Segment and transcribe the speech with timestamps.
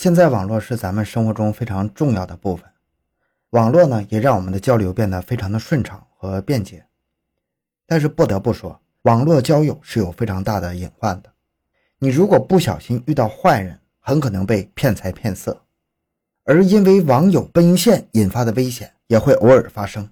[0.00, 2.64] 现在网络是咱们生活中非常重要的部分，
[3.50, 6.86] 网络呢也让我们的交流变得非常的顺畅和便捷。
[7.84, 11.28] 但是不得不说，网络交友是有非常大的隐患的。
[11.98, 15.60] 你如果不小心遇到坏人，很可能被骗财骗色，
[16.44, 20.08] 而因为网友奔现引发的危险也会偶尔发生。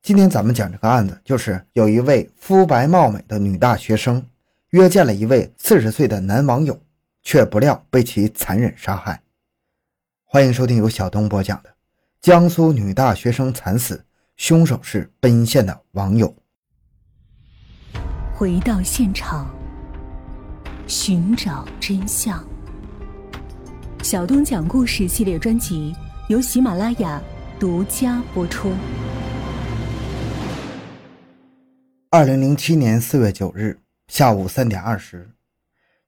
[0.00, 4.24] 今天咱们讲这个案子，就是有一位肤白貌美的女大学生
[4.70, 6.80] 约见了一位四十岁的男网友。
[7.28, 9.20] 却不料被其残忍杀害。
[10.24, 11.68] 欢迎收听由小东播讲的
[12.22, 14.02] 《江苏女大学生惨死，
[14.38, 16.34] 凶手是奔现的网友》。
[18.34, 19.54] 回到现场，
[20.86, 22.42] 寻找真相。
[24.02, 25.94] 小东讲故事系列专辑
[26.30, 27.22] 由喜马拉雅
[27.60, 28.72] 独家播出。
[32.08, 35.30] 二零零七年四月九日下午三点二十。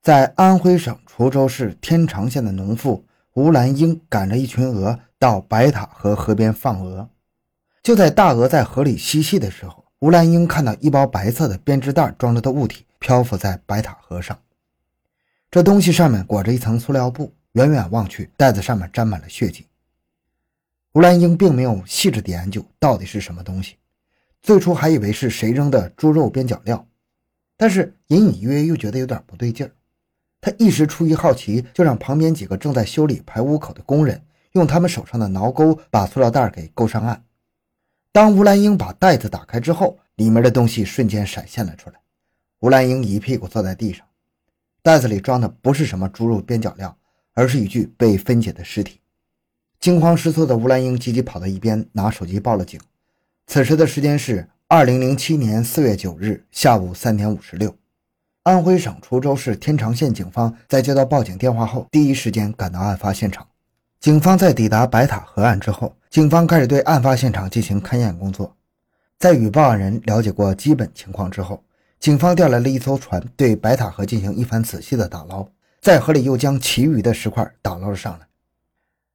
[0.02, 3.04] 在安徽省滁州市天长县的农妇
[3.34, 7.10] 吴兰英赶着一群鹅到白塔河河边放鹅。
[7.82, 14.38] 就在大鹅在河里嬉戏的时候，吴兰英看到一包白色的编织袋装着的物体漂浮在白塔河上。
[15.51, 19.66] 这东西上面裹着一层塑料布，远远望去，袋子上面沾满了血迹。
[20.95, 23.76] 吴兰英并没有细致地研究到底是什么东西，
[24.40, 26.87] 最初还以为是谁扔的猪肉边角料，
[27.59, 29.73] 但是隐隐约约又觉得有点不对劲儿。
[30.41, 37.23] 他一时出于好奇，就让旁边几个正在修理排污口的工人用他们手上的挠钩把塑料袋给勾上岸。
[38.13, 41.96] 当吴兰英把袋子打开之后，里面的东西瞬间闪现了出来。
[42.61, 44.07] 吴兰英一屁股坐在地上，
[44.83, 46.96] 袋子里装的不是什么猪肉边角料，
[47.35, 48.99] 而是一具被分解的尸体。
[49.79, 52.80] 惊慌失措的吴兰英急急跑到一边，拿手机报了警。
[53.46, 57.74] 此时的时间是二零零七年四月九日下午三点五十六。
[58.43, 63.46] 安徽省滁州市天长县警方在接到报警电话后，第一时间赶到案发现场。
[64.00, 68.56] 警方在抵达白塔河岸之后，警方开始对案发现场进行勘验工作。
[69.19, 71.62] 在与报案人了解过基本情况之后，
[71.99, 75.47] 警方调来了一艘船，对白塔河进行一番仔细的打捞，
[75.83, 78.27] 在河里又将其余的石块打捞了上来。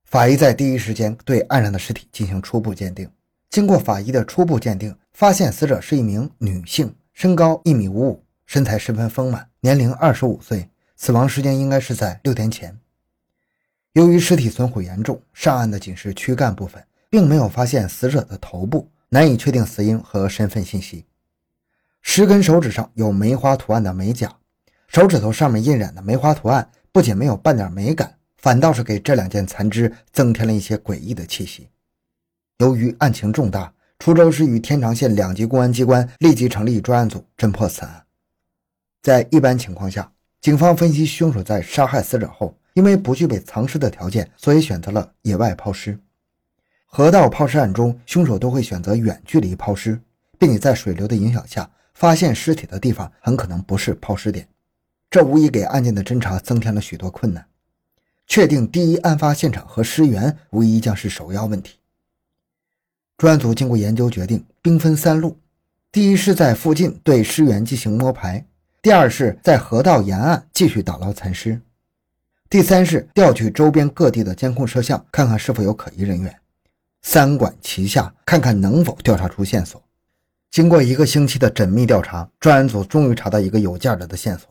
[0.03, 3.09] 法医在第一时间对岸上的尸体进行初步鉴定。
[3.49, 8.24] 经过法医的初步鉴定，发现死者是一名女性，身高一米五五。
[8.45, 12.77] 身材十分丰满，年龄二十五岁，死亡时间应该是在六天前。
[13.93, 21.05] 由于尸体损毁严重，上岸的仅是躯干部分，并没有发现死者的头部，难以确定死因和身份信息。
[22.01, 24.35] 十根手指上有梅花图案的美甲，
[24.87, 31.69] 手指头上面印染的梅花图案不仅没有半点美感，反倒是给这两件残肢增添了一些诡异的气息。
[32.59, 38.04] 由于案情重大，滁州市与天长县两级公安机关立即成立专案组侦破此案。
[39.05, 40.11] 在一般情况下，
[40.41, 45.99] 警方分析凶手在杀害死者后，因为不具备藏尸的条件，所以选择了野外抛尸。
[46.87, 50.01] 河道抛尸案中，凶手都会选择远距离抛尸，
[50.39, 54.47] 并且在水流的影响下，发现尸体的地方很可能不是抛尸点，
[55.11, 57.45] 这无疑给案件的侦查增添了许多困难。
[58.25, 61.77] 确定第一案发现场和尸源，无疑将是首要问题。
[63.19, 65.37] 专案组经过研究决定，兵分三路：
[65.91, 68.43] 第一是在附近对尸源进行摸排。
[68.85, 71.59] 第二是在河道沿岸继续打捞残尸，
[72.47, 76.31] 第三是调取周边各地的监控摄像，看看是否有可疑人员，
[77.01, 79.81] 三管齐下，看看能否调查出线索。
[80.51, 84.47] 经过一个星期的缜密调查，专案组终于查到一个有价值的线索：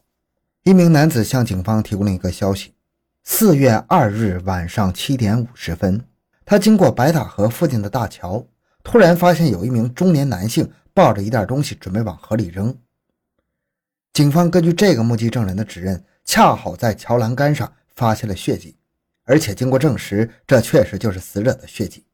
[0.64, 2.74] 一名男子向警方提供了一个消息，
[3.22, 6.02] 四月二日晚上七点五十分，
[6.44, 8.44] 他经过白塔河附近的大桥，
[8.82, 12.76] 突然发现有一名中年男性抱着一袋东西，准备往河里扔。
[14.14, 18.76] 警方根据这个目击证人的指认，恰好在桥栏杆上发现了血迹，
[19.24, 22.06] 而且经过证实，这确实就是死者的血迹，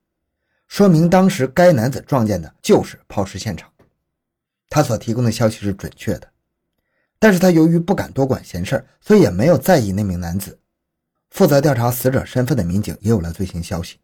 [0.66, 3.70] 说明当时该男子撞见的就是抛尸现场。
[4.70, 6.26] 他所提供的消息是准确的，
[7.18, 10.58] 但是他由于不敢多管闲事，所以也没有在意那名男子。
[11.28, 13.98] 负责调查死者身份的民警也有了最新消息：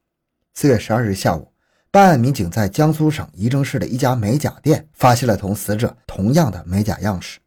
[0.52, 1.50] 四月十二日下午，
[1.90, 7.38] 办案民警在江苏省仪征市的一家美甲店发现了同死者同样的美甲样式。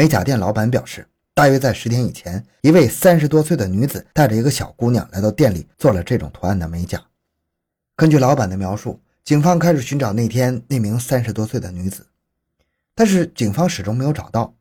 [0.00, 6.98] 美甲店老板表示，大约在十天以前，一位三十多岁的女子带着一个小姑娘来到店里做了这种图案的美甲。
[7.96, 12.06] 根据老板的描述，警方开始寻找那天那名三十多岁的女子，
[12.94, 14.54] 但是警方始终没有找到。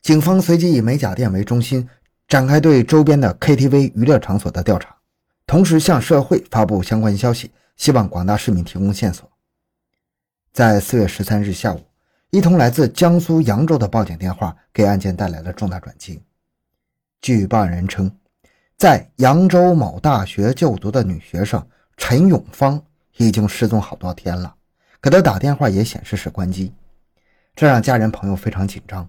[0.00, 1.86] 警方随即以美甲店为中心，
[2.26, 4.96] 展开对周边的 KTV 娱乐场所的调查，
[5.46, 9.30] 同时向社会发布相关消息，希望广大市民提供线索。
[10.54, 11.82] 在四月十三日下午。
[12.30, 16.20] 一通来自江苏扬州的报警电话，给案件带来了重大转机。
[17.20, 18.10] 据报案人称，
[18.76, 21.64] 在扬州某大学就读的女学生
[21.96, 22.82] 陈永芳
[23.16, 24.54] 已经失踪好多天了，
[25.00, 26.72] 给她打电话也显示是关机，
[27.54, 29.08] 这让家人朋友非常紧张。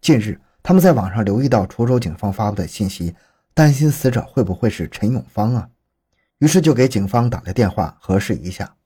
[0.00, 3.14] 近日，他们在网上留意到滁州警方发布的信息，
[3.52, 5.68] 担心死者会不会是陈永芳啊？
[6.38, 8.76] 于是就给警方打了电话核实一下。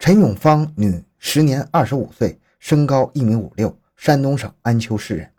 [0.00, 5.30] 陈永芳，女，时年二十五岁，身高一米五六，山东省安丘市人。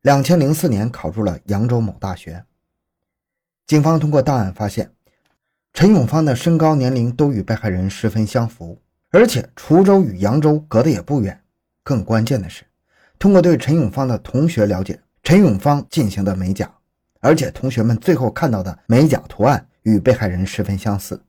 [0.00, 2.44] 两千零四年考入了扬州某大学。
[3.66, 4.92] 警方通过档案发现，
[5.72, 11.42] 陈永芳的身高、年龄都与被害人十分相符，而且滁州与扬州隔得也不远。
[11.82, 12.64] 更关键的是，
[13.18, 16.72] 通过对陈永芳的同学了解，陈永芳进行的美甲，
[17.20, 21.22] 而且同学们最后看到的美甲图案与被害人十分相似。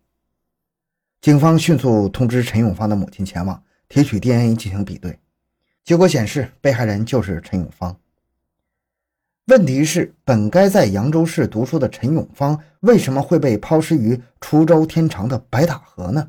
[1.22, 3.64] 警方迅速通知陈永芳的母亲前往
[3.94, 5.20] 提取 DNA 进行比对，
[5.84, 7.96] 结果显示被害人就是陈永芳。
[9.46, 16.28] 问题是，本该在扬州市读书的陈永芳，为什么会被抛尸于滁州天长的白塔河呢？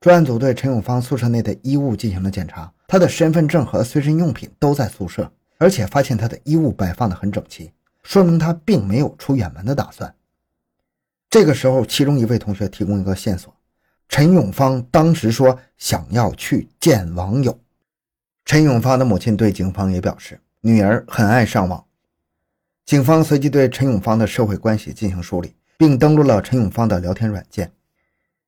[0.00, 7.70] 专案组对陈永芳宿舍内的衣物进行了检查，他的身份证和随身用品都在宿舍，而且发现他的衣物摆放的很整齐，
[8.02, 10.12] 说明他并没有出远门的打算。
[11.30, 13.53] 这个时候，其中一位同学提供一个线索：
[14.16, 17.58] 陈永芳当时说想要去见网友。
[18.44, 21.84] 陈永芳的母亲对警方也表示，女儿很爱上网。
[22.86, 27.72] 警方随即对陈永芳的社会关系进行梳理，并登录了陈永芳的聊天软件。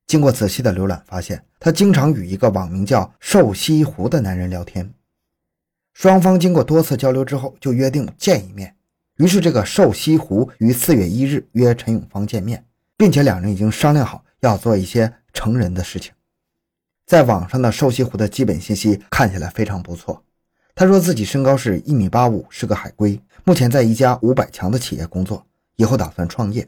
[0.06, 4.88] 经过仔细的浏览，发现他经常与一个网名叫“瘦西湖”的男人聊天。
[5.94, 8.76] 双方经过多次交流之后，就约定见一面。
[9.16, 12.64] 于是，这个瘦西湖于四月一日约陈永芳见面，
[12.96, 16.10] 并且两人已经商量好要做一些成人的事情。
[17.04, 20.24] 在网上的瘦西湖的基本信息看起来非常不错。
[20.74, 23.20] 他说自己身高是一米八五，是个海归。
[23.44, 25.46] 目前在一家五百强的企业工作，
[25.76, 26.66] 以后打算创业。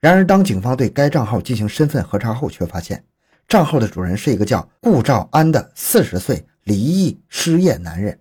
[0.00, 3.02] 然而，当警方对该账号进行身份核查后，却发现
[3.48, 8.18] 账号的主人是一个叫顾兆安的四十岁离异失业男人，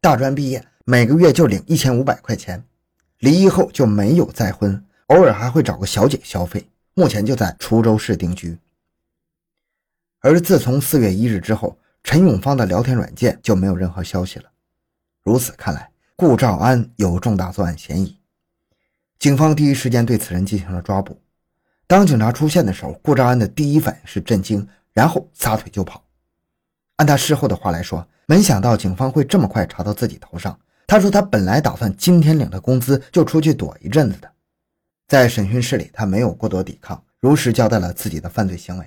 [0.00, 2.62] 大专毕业，每个月就领一千五百块钱，
[3.18, 6.66] 离异后就没有再婚，偶尔还会找个小姐消费。
[6.94, 8.56] 目前就在滁州市定居。
[10.20, 14.44] 而自从四月一日之后，陈永芳的聊天软件就没有任何消息了。
[15.22, 15.90] 如此看来。
[16.16, 18.20] 顾兆安有重大作案嫌疑，
[19.18, 21.18] 警方第一时间对此人进行了抓捕。
[21.86, 26.04] 当警察出现的时候，顾兆安的第一反应是震惊，然后撒腿就跑。
[26.96, 30.60] 按他事后的话来说，没想到警方会这么快查到自己头上。
[30.86, 34.30] 他说他本来打算今天领了工资就出去躲一阵子的。
[35.08, 38.86] 在审讯室里，他没有过多抵抗，如实交代了自己的犯罪行为。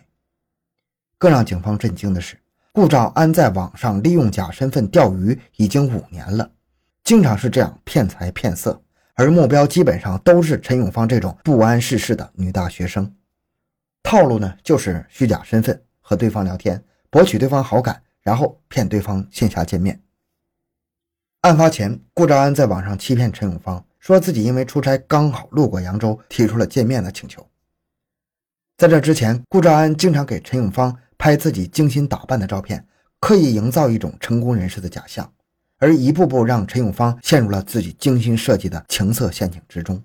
[1.24, 2.38] 更让警方震惊的是，
[2.74, 6.52] 顾兆安在网上利用假身份钓鱼已经五年了。
[7.02, 8.84] 经常是这样骗财骗色，
[9.14, 13.10] 而目标基本上都是陈永芳这种不谙世事的女大学生。
[14.04, 20.02] 套路呢，就是虚假身份和对方聊天，博取对方好感，然后骗对方线下见面。
[21.40, 27.48] 案发前，顾兆安在网上欺骗陈永芳，说自己因为出差刚好路过扬州，提出了见面的请求。
[28.76, 32.86] 在这之前，顾兆安经常给陈永芳拍自己精心打扮的照片，
[33.20, 35.32] 刻意营造一种成功人士的假象。
[35.80, 40.02] 而一步步让陈永芳陷入了自己精心设计的情色陷阱之中。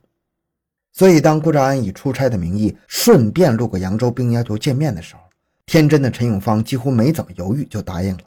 [0.93, 5.21] 所以，当顾兆安以出差的名义顺便路过扬州，并要求见面的时候，
[5.67, 8.23] 天真的陈永芳几乎没怎么犹豫就答应了。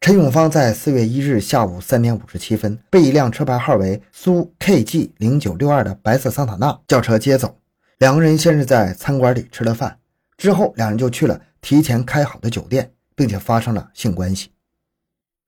[0.00, 7.56] 陈永芳在四月一日下午三点五十七分被一辆车牌号为苏 KG 零九六二的白色桑塔纳轿车接走。
[7.98, 9.96] 两个人先是在餐馆里吃了饭，
[10.36, 14.52] 之后两人就去了提前开好的酒店，并且发生了性关系。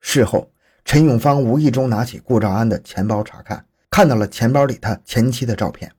[0.01, 0.49] 事后。
[0.85, 5.93] 陈永芳无意中拿起顾兆安的钱包查看，看到了钱包里他前妻的照片。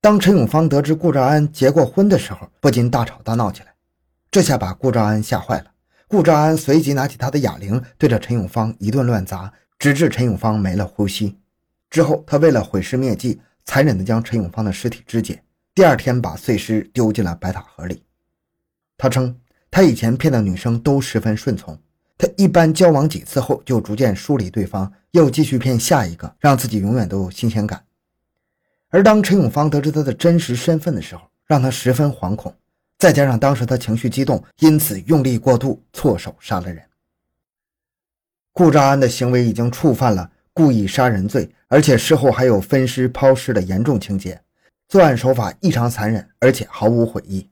[0.00, 3.74] 当陈永芳得知顾兆安结过婚的时候，不禁大吵大闹起来，
[4.30, 5.66] 这下把顾兆安吓坏了。
[6.06, 11.38] 顾兆安随即拿起他的哑铃，对着陈永芳一顿乱砸，直至陈永芳没了呼吸。
[11.90, 18.02] 之后，他为了毁尸灭迹，残忍地将陈永芳的尸体肢解，第二天把碎尸丢进了白塔河里。
[18.98, 19.34] 他称，
[19.70, 21.78] 他以前骗的女生都十分顺从。
[22.18, 27.84] 他一般交往几次后，就逐渐疏离对方，又继续骗下一个，让自己永远都有新鲜感。
[28.90, 32.52] 而当陈永芳得知他的真实身份的时候，让他十分惶恐。
[32.98, 36.82] 再加上当时他情绪激动，因此用力过度，错手杀了人。
[38.52, 44.40] 顾兆安的行为已经触犯了故意杀人罪，而且事后还有分尸抛尸的严重情节，
[44.88, 47.48] 作案手法异常残忍，而且毫无悔意。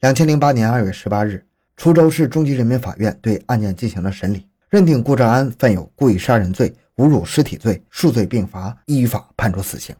[0.00, 1.44] 两千零八年二月十八日。
[1.76, 9.94] 滁州市中级人民法院对案件进行了审理，认定顾兆安犯有故意杀人罪、侮辱尸体罪数罪并罚，依法判处死刑。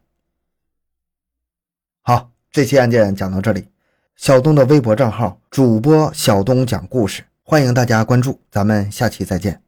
[2.03, 3.69] 好，这期案件讲到这里。
[4.17, 9.68] 小东的微博账号主播小东讲故事，欢迎大家关注，咱们下期再见。